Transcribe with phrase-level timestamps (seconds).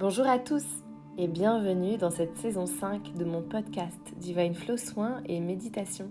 [0.00, 0.64] Bonjour à tous
[1.18, 6.06] et bienvenue dans cette saison 5 de mon podcast Divine Flow Soins et Méditation.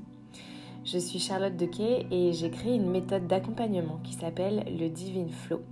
[0.85, 5.63] Je suis Charlotte Dequet et j'ai créé une méthode d'accompagnement qui s'appelle le Divine Flow.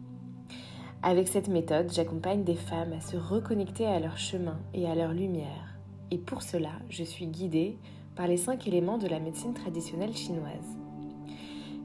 [1.04, 5.14] Avec cette méthode, j'accompagne des femmes à se reconnecter à leur chemin et à leur
[5.14, 5.78] lumière.
[6.10, 7.78] Et pour cela, je suis guidée
[8.16, 10.76] par les cinq éléments de la médecine traditionnelle chinoise.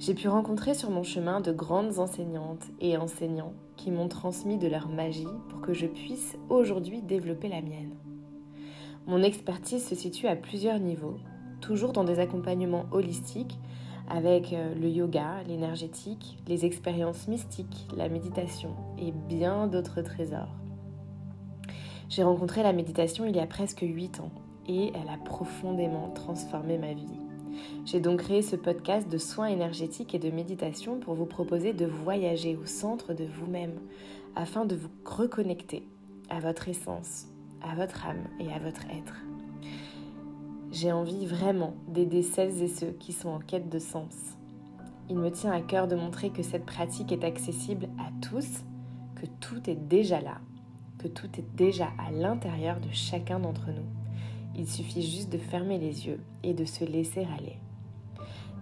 [0.02, 4.66] J'ai pu rencontrer sur mon chemin de grandes enseignantes et enseignants qui m'ont transmis de
[4.66, 7.94] leur magie pour que je puisse aujourd'hui développer la mienne.
[9.06, 11.18] Mon expertise se situe à plusieurs niveaux,
[11.60, 13.60] toujours dans des accompagnements holistiques
[14.08, 20.56] avec euh, le yoga, l'énergétique, les expériences mystiques, la méditation et bien d'autres trésors.
[22.08, 24.32] J'ai rencontré la méditation il y a presque 8 ans
[24.66, 27.21] et elle a profondément transformé ma vie.
[27.84, 31.86] J'ai donc créé ce podcast de soins énergétiques et de méditation pour vous proposer de
[31.86, 33.74] voyager au centre de vous-même
[34.36, 35.86] afin de vous reconnecter
[36.30, 37.26] à votre essence,
[37.60, 39.16] à votre âme et à votre être.
[40.70, 44.14] J'ai envie vraiment d'aider celles et ceux qui sont en quête de sens.
[45.10, 48.64] Il me tient à cœur de montrer que cette pratique est accessible à tous,
[49.16, 50.40] que tout est déjà là,
[50.98, 54.01] que tout est déjà à l'intérieur de chacun d'entre nous.
[54.56, 57.56] Il suffit juste de fermer les yeux et de se laisser aller.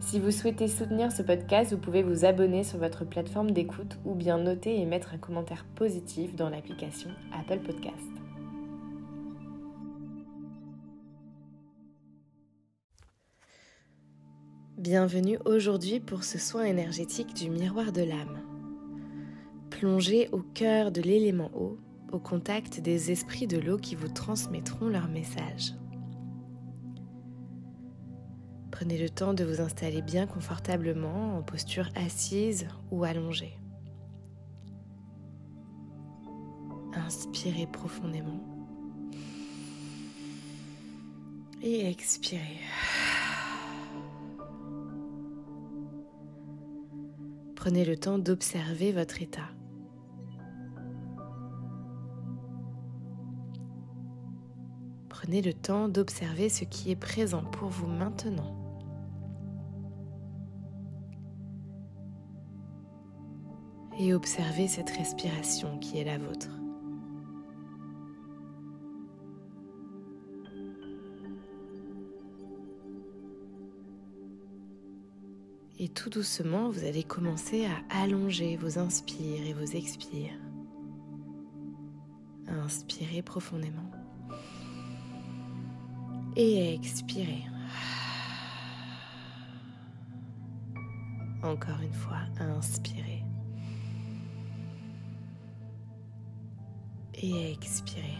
[0.00, 4.14] Si vous souhaitez soutenir ce podcast, vous pouvez vous abonner sur votre plateforme d'écoute ou
[4.14, 8.06] bien noter et mettre un commentaire positif dans l'application Apple Podcast.
[14.78, 18.40] Bienvenue aujourd'hui pour ce soin énergétique du miroir de l'âme.
[19.68, 21.78] Plongez au cœur de l'élément eau,
[22.12, 25.74] au contact des esprits de l'eau qui vous transmettront leur message.
[28.70, 33.56] Prenez le temps de vous installer bien confortablement en posture assise ou allongée.
[36.94, 38.40] Inspirez profondément
[41.62, 42.60] et expirez.
[47.54, 49.50] Prenez le temps d'observer votre état.
[55.30, 58.56] Prenez le temps d'observer ce qui est présent pour vous maintenant.
[63.96, 66.48] et observez cette respiration qui est la vôtre.
[75.78, 80.40] Et tout doucement, vous allez commencer à allonger vos inspires et vos expires.
[82.48, 83.99] Inspirez profondément.
[86.36, 87.44] Et expirez.
[91.42, 93.24] Encore une fois, inspirez.
[97.22, 98.18] et expirez.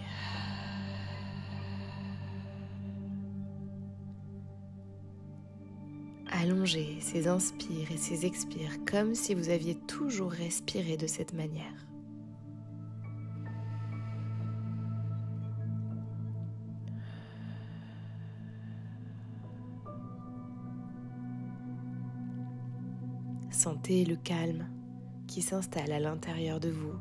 [6.33, 11.90] Allongez ces inspires et ces expires comme si vous aviez toujours respiré de cette manière.
[23.63, 24.67] Sentez le calme
[25.27, 26.95] qui s'installe à l'intérieur de vous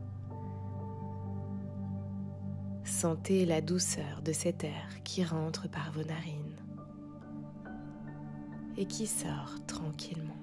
[2.84, 6.58] Sentez la douceur de cet air qui rentre par vos narines
[8.76, 10.36] et qui sort tranquillement.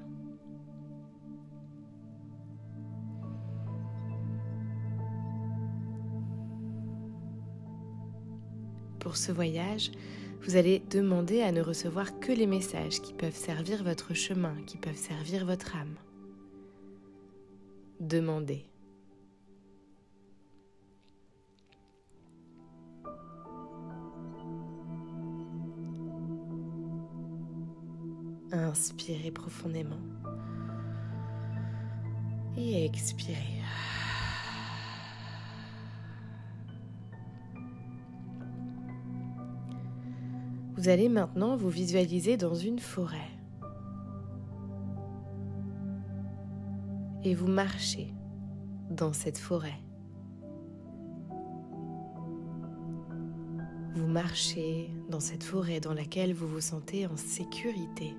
[9.00, 9.90] Pour ce voyage,
[10.40, 14.78] vous allez demander à ne recevoir que les messages qui peuvent servir votre chemin, qui
[14.78, 15.96] peuvent servir votre âme.
[18.00, 18.66] Demandez.
[28.52, 29.96] Inspirez profondément.
[32.56, 33.56] Et expirez.
[40.76, 43.35] Vous allez maintenant vous visualiser dans une forêt.
[47.24, 48.14] Et vous marchez
[48.90, 49.80] dans cette forêt.
[53.94, 58.14] Vous marchez dans cette forêt dans laquelle vous vous sentez en sécurité.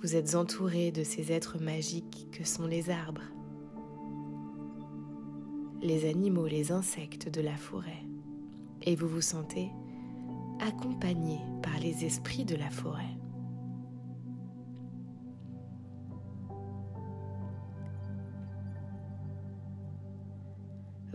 [0.00, 3.24] Vous êtes entouré de ces êtres magiques que sont les arbres,
[5.82, 8.04] les animaux, les insectes de la forêt,
[8.82, 9.70] et vous vous sentez
[10.60, 13.17] accompagné par les esprits de la forêt.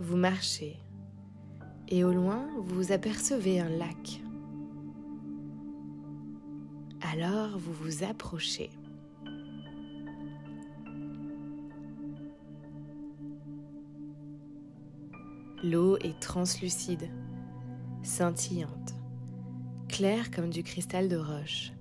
[0.04, 0.78] Vous marchez
[1.88, 4.22] et au loin vous apercevez un lac.
[7.14, 8.70] Alors vous vous approchez.
[15.64, 17.10] L'eau est translucide,
[18.04, 18.96] scintillante,
[19.88, 21.72] claire comme du cristal de roche.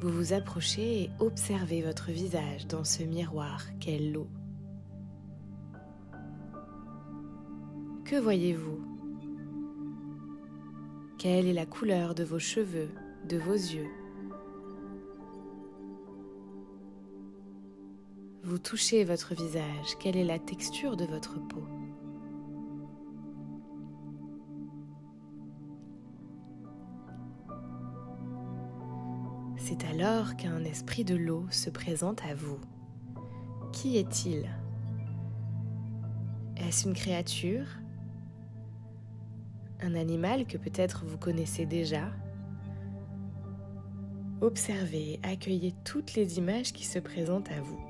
[0.00, 4.28] Vous vous approchez et observez votre visage dans ce miroir qu'est l'eau.
[8.10, 8.80] Que voyez-vous?
[11.16, 12.88] Quelle est la couleur de vos cheveux,
[13.28, 13.86] de vos yeux?
[18.42, 21.62] Vous touchez votre visage, quelle est la texture de votre peau?
[29.56, 32.58] C'est alors qu'un esprit de l'eau se présente à vous.
[33.72, 34.50] Qui est-il?
[36.56, 37.66] Est-ce une créature?
[39.82, 42.10] Un animal que peut-être vous connaissez déjà.
[44.40, 47.80] Observez et accueillez toutes les images qui se présentent à vous.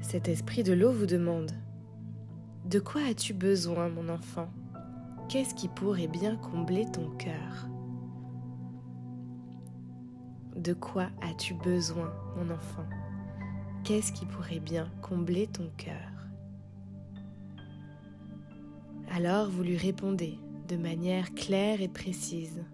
[0.00, 1.50] Cet esprit de l'eau vous demande
[2.64, 4.48] de quoi as-tu besoin, mon enfant?
[5.28, 7.68] Qu'est-ce qui pourrait bien combler ton cœur?
[10.56, 12.86] De quoi as-tu besoin, mon enfant?
[13.86, 16.10] Qu'est-ce qui pourrait bien combler ton cœur
[19.12, 22.64] Alors vous lui répondez de manière claire et précise.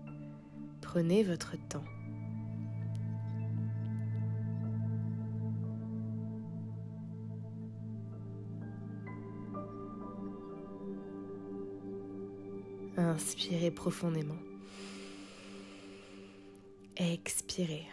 [0.81, 1.85] Prenez votre temps.
[12.97, 14.39] Inspirez profondément.
[16.97, 17.87] Expirez.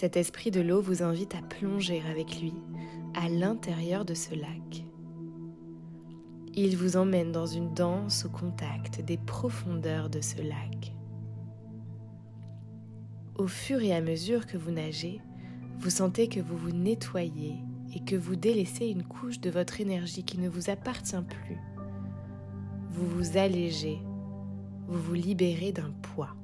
[0.00, 2.54] Cet esprit de l'eau vous invite à plonger avec lui
[3.16, 4.84] à l'intérieur de ce lac.
[6.54, 10.94] Il vous emmène dans une danse au contact des profondeurs de ce lac.
[13.34, 15.20] Au fur et à mesure que vous nagez,
[15.80, 17.56] vous sentez que vous vous nettoyez
[17.92, 21.58] et que vous délaissez une couche de votre énergie qui ne vous appartient plus.
[22.90, 23.98] Vous vous allégez,
[24.86, 26.37] vous vous libérez d'un poids.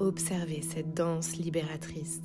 [0.00, 2.20] Observez cette danse libératrice.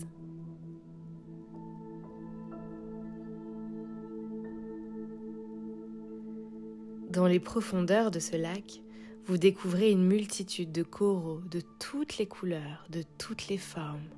[7.09, 8.81] Dans les profondeurs de ce lac,
[9.25, 14.09] vous découvrez une multitude de coraux de toutes les couleurs, de toutes les formes.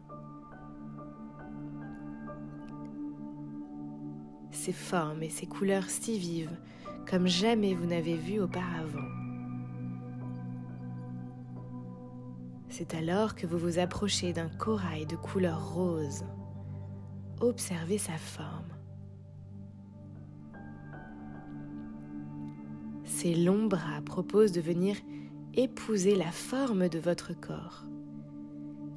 [4.56, 6.58] ces formes et ces couleurs si vives
[7.08, 9.25] comme jamais vous n'avez vu auparavant.
[12.78, 16.26] C'est alors que vous vous approchez d'un corail de couleur rose.
[17.40, 18.68] Observez sa forme.
[23.06, 24.98] Ses longs bras proposent de venir
[25.54, 27.86] épouser la forme de votre corps.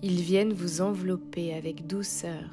[0.02, 2.50] Ils viennent vous envelopper avec douceur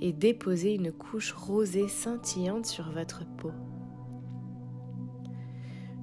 [0.00, 3.52] et déposer une couche rosée scintillante sur votre peau.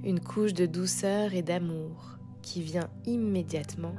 [0.06, 3.96] Une couche de douceur et d'amour qui vient immédiatement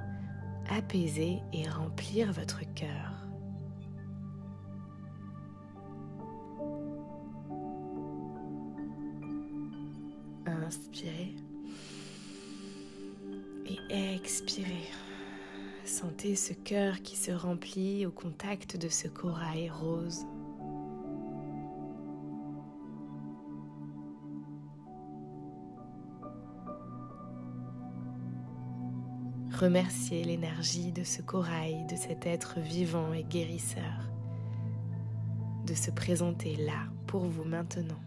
[0.70, 3.12] apaiser et remplir votre cœur.
[10.46, 11.34] Inspirez
[13.90, 14.88] et expirez.
[15.84, 20.26] Sentez ce cœur qui se remplit au contact de ce corail rose.
[29.58, 34.10] Remerciez l'énergie de ce corail, de cet être vivant et guérisseur,
[35.66, 38.02] de se présenter là pour vous maintenant.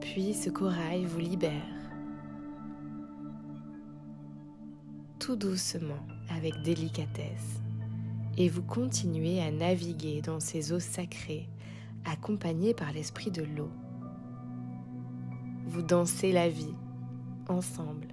[0.00, 1.52] Puis ce corail vous libère.
[5.20, 7.60] Tout doucement, avec délicatesse,
[8.36, 11.48] et vous continuez à naviguer dans ces eaux sacrées,
[12.04, 13.70] accompagnées par l'esprit de l'eau.
[15.66, 16.74] Vous dansez la vie
[17.48, 18.08] ensemble.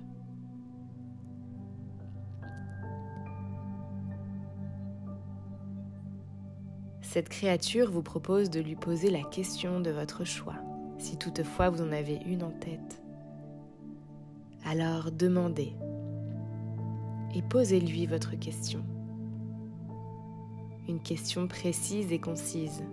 [7.01, 10.55] Cette créature vous propose de lui poser la question de votre choix
[10.97, 13.01] si toutefois vous en avez une en tête.
[14.63, 15.73] Alors demandez
[17.33, 18.83] et posez-lui votre question.
[20.87, 22.83] une question précise et concise.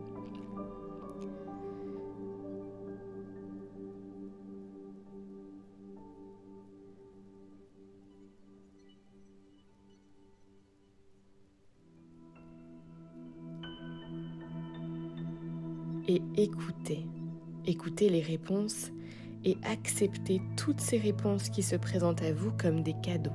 [16.41, 17.05] Écoutez,
[17.67, 18.93] écoutez les réponses
[19.45, 23.33] et acceptez toutes ces réponses qui se présentent à vous comme des cadeaux.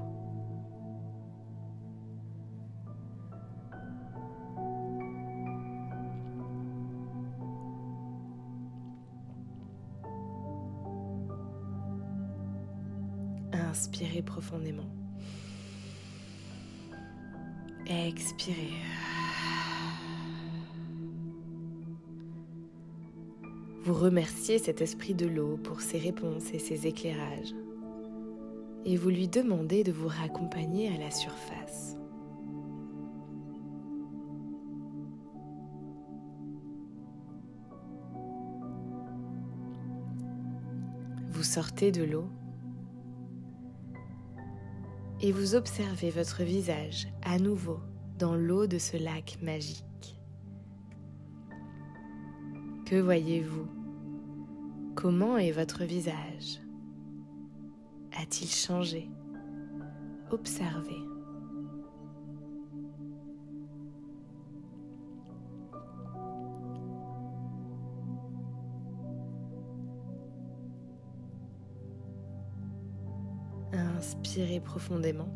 [13.52, 14.88] Inspirez profondément.
[17.86, 18.72] Expirez.
[23.84, 27.54] Vous remerciez cet esprit de l'eau pour ses réponses et ses éclairages.
[28.86, 31.98] Et vous lui demandez de vous raccompagner à la surface.
[41.32, 42.30] Vous sortez de l'eau
[45.20, 47.80] et vous observez votre visage à nouveau
[48.18, 49.84] dans l'eau de ce lac magique.
[52.94, 53.68] Que voyez-vous?
[54.94, 56.62] Comment est votre visage?
[58.16, 59.10] A-t-il changé?
[60.30, 61.02] Observez.
[73.74, 75.34] Inspirez profondément.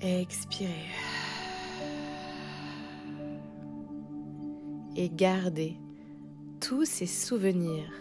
[0.00, 0.70] Expirez.
[4.96, 5.76] Et gardez
[6.60, 7.92] tous ces souvenirs.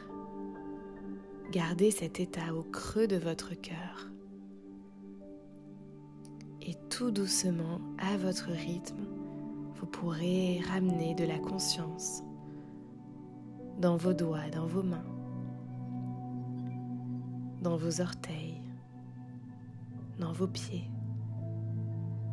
[1.51, 4.09] Gardez cet état au creux de votre cœur.
[6.61, 9.05] Et tout doucement, à votre rythme,
[9.75, 12.23] vous pourrez ramener de la conscience
[13.79, 15.05] dans vos doigts, dans vos mains,
[17.61, 18.61] dans vos orteils,
[20.19, 20.89] dans vos pieds,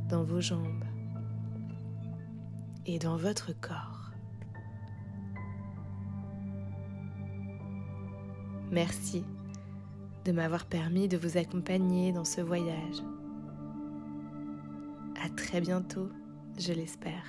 [0.09, 0.85] dans vos jambes
[2.87, 4.00] et dans votre corps.
[8.71, 9.25] Merci
[10.25, 13.03] de m'avoir permis de vous accompagner dans ce voyage.
[15.25, 16.09] À très bientôt,
[16.59, 17.25] je l'espère.